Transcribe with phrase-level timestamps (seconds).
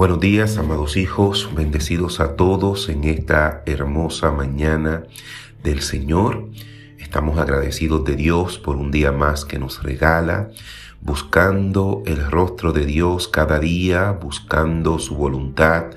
[0.00, 5.02] Buenos días, amados hijos, bendecidos a todos en esta hermosa mañana
[5.62, 6.48] del Señor.
[6.96, 10.48] Estamos agradecidos de Dios por un día más que nos regala,
[11.02, 15.90] buscando el rostro de Dios cada día, buscando su voluntad,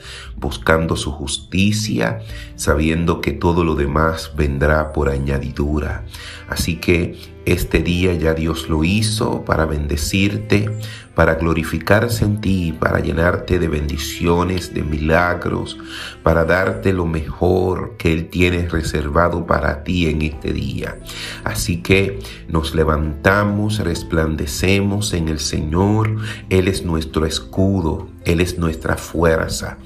[0.44, 2.20] buscando su justicia,
[2.56, 6.04] sabiendo que todo lo demás vendrá por añadidura.
[6.50, 10.70] Así que este día ya Dios lo hizo para bendecirte,
[11.16, 15.78] para glorificarse en ti, para llenarte de bendiciones, de milagros,
[16.24, 20.98] para darte lo mejor que Él tiene reservado para ti en este día.
[21.44, 26.18] Así que nos levantamos, resplandecemos en el Señor,
[26.50, 29.78] Él es nuestro escudo, él es nuestra fuerza.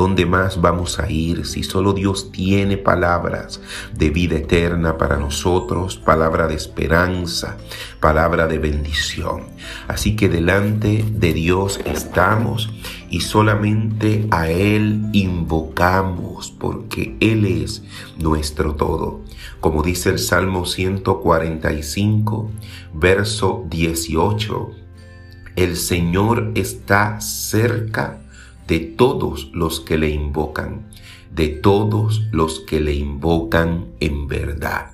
[0.00, 3.60] ¿A dónde más vamos a ir si solo Dios tiene palabras
[3.92, 7.58] de vida eterna para nosotros, palabra de esperanza,
[8.00, 9.42] palabra de bendición?
[9.88, 12.70] Así que delante de Dios estamos
[13.10, 17.82] y solamente a Él invocamos porque Él es
[18.16, 19.20] nuestro todo.
[19.60, 22.50] Como dice el Salmo 145,
[22.94, 24.70] verso 18
[25.56, 28.20] el Señor está cerca
[28.70, 30.86] de todos los que le invocan,
[31.34, 34.92] de todos los que le invocan en verdad.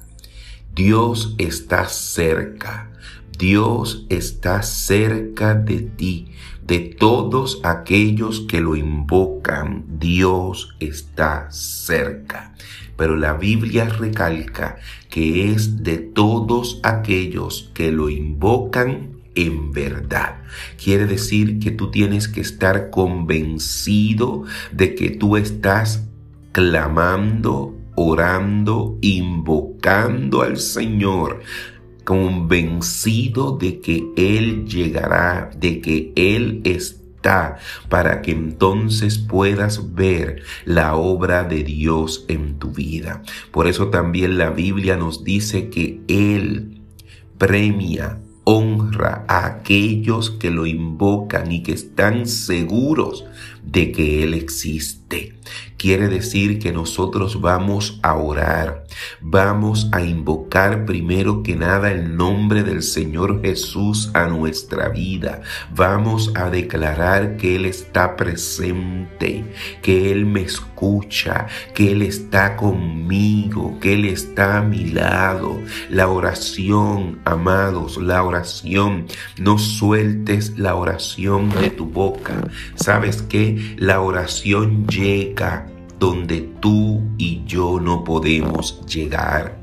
[0.75, 2.91] Dios está cerca,
[3.39, 6.29] Dios está cerca de ti,
[6.67, 12.55] de todos aquellos que lo invocan, Dios está cerca.
[12.97, 14.79] Pero la Biblia recalca
[15.11, 20.43] que es de todos aquellos que lo invocan en verdad.
[20.83, 26.09] Quiere decir que tú tienes que estar convencido de que tú estás
[26.53, 31.43] clamando, orando, invocando al Señor
[32.07, 40.95] convencido de que Él llegará, de que Él está, para que entonces puedas ver la
[40.95, 43.23] obra de Dios en tu vida.
[43.51, 46.81] Por eso también la Biblia nos dice que Él
[47.39, 53.25] premia honra a aquellos que lo invocan y que están seguros
[53.67, 55.35] de que Él existe.
[55.77, 58.85] Quiere decir que nosotros vamos a orar,
[59.21, 65.43] vamos a invocar primero que nada el nombre del Señor Jesús a nuestra vida.
[65.75, 69.45] Vamos a declarar que Él está presente,
[69.83, 75.61] que Él me escucha, que Él está conmigo, que Él está a mi lado.
[75.91, 79.07] La oración, amados, la oración,
[79.39, 82.49] no sueltes la oración de tu boca.
[82.77, 83.21] ¿Sabes
[83.77, 85.67] La oración llega
[85.99, 89.59] donde tú y yo no podemos llegar.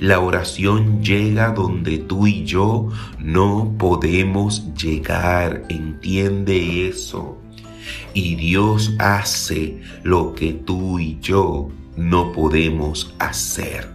[0.00, 5.64] La oración llega donde tú y yo no podemos llegar.
[5.68, 7.38] Entiende eso.
[8.14, 13.88] Y Dios hace lo que tú y yo no podemos hacer.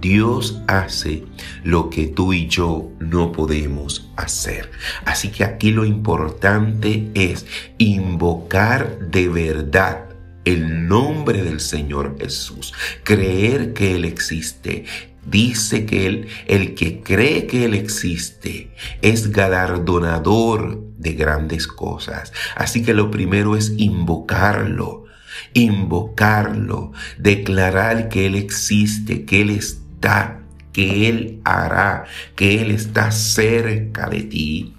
[0.00, 1.24] Dios hace
[1.62, 4.70] lo que tú y yo no podemos hacer.
[5.04, 7.46] Así que aquí lo importante es
[7.78, 10.10] invocar de verdad
[10.44, 12.72] el nombre del Señor Jesús,
[13.04, 14.86] creer que Él existe,
[15.24, 18.72] dice que él, el que cree que Él existe
[19.02, 22.32] es galardonador de grandes cosas.
[22.56, 25.04] Así que lo primero es invocarlo,
[25.52, 30.39] invocarlo, declarar que Él existe, que Él está
[30.72, 32.04] que Él hará,
[32.36, 34.74] que Él está cerca de ti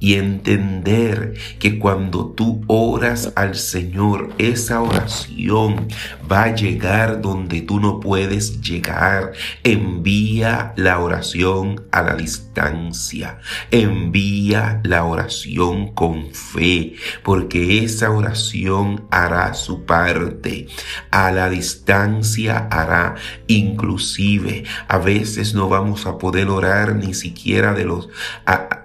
[0.00, 5.88] y entender que cuando tú oras al Señor, esa oración
[6.30, 9.32] va a llegar donde tú no puedes llegar.
[9.62, 13.38] Envía la oración a la distancia.
[13.70, 20.66] Envía la oración con fe, porque esa oración hará su parte.
[21.10, 23.16] A la distancia hará
[23.48, 24.64] inclusive.
[24.88, 28.08] A veces no vamos a poder orar ni siquiera de los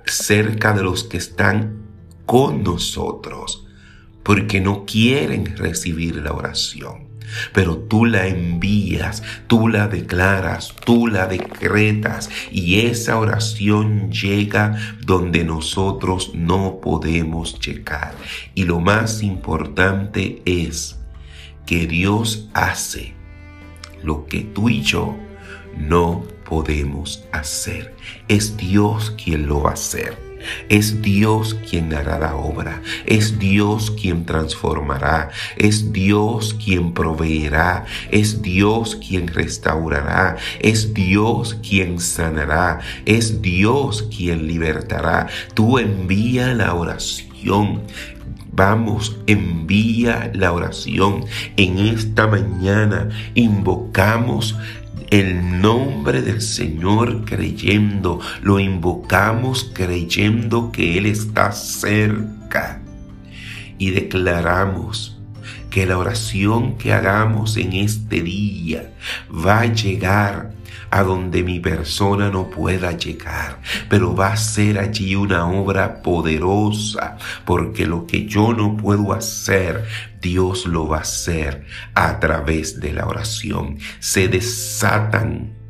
[0.08, 1.86] cerca de los que están
[2.26, 3.68] con nosotros,
[4.24, 7.06] porque no quieren recibir la oración.
[7.54, 15.44] Pero tú la envías, tú la declaras, tú la decretas y esa oración llega donde
[15.44, 18.14] nosotros no podemos llegar.
[18.54, 20.98] Y lo más importante es
[21.66, 23.14] que Dios hace
[24.04, 25.16] lo que tú y yo
[25.78, 27.96] no podemos hacer.
[28.28, 30.35] Es Dios quien lo va a hacer.
[30.70, 38.42] Es Dios quien hará la obra, es Dios quien transformará, es Dios quien proveerá, es
[38.42, 45.28] Dios quien restaurará, es Dios quien sanará, es Dios quien libertará.
[45.54, 47.82] Tú envía la oración.
[48.52, 51.26] Vamos, envía la oración.
[51.58, 54.56] En esta mañana invocamos
[55.10, 62.82] el nombre del Señor creyendo, lo invocamos creyendo que Él está cerca.
[63.78, 65.20] Y declaramos
[65.70, 68.94] que la oración que hagamos en este día
[69.30, 70.55] va a llegar
[70.90, 77.18] a donde mi persona no pueda llegar, pero va a ser allí una obra poderosa,
[77.46, 79.86] porque lo que yo no puedo hacer,
[80.22, 83.78] Dios lo va a hacer a través de la oración.
[84.00, 85.65] Se desatan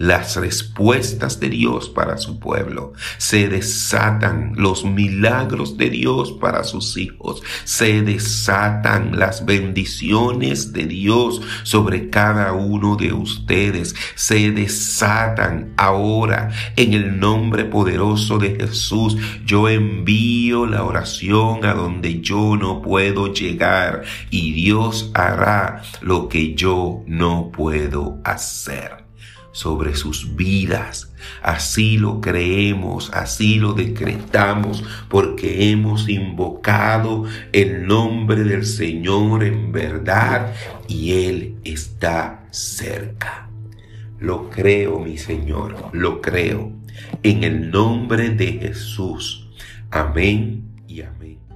[0.00, 2.94] las respuestas de Dios para su pueblo.
[3.18, 7.42] Se desatan los milagros de Dios para sus hijos.
[7.64, 13.94] Se desatan las bendiciones de Dios sobre cada uno de ustedes.
[14.14, 19.18] Se desatan ahora en el nombre poderoso de Jesús.
[19.44, 26.54] Yo envío la oración a donde yo no puedo llegar y Dios hará lo que
[26.54, 29.09] yo no puedo hacer
[29.52, 31.12] sobre sus vidas.
[31.42, 40.54] Así lo creemos, así lo decretamos, porque hemos invocado el nombre del Señor en verdad
[40.88, 43.48] y Él está cerca.
[44.18, 46.72] Lo creo, mi Señor, lo creo.
[47.22, 49.48] En el nombre de Jesús.
[49.90, 51.49] Amén y amén.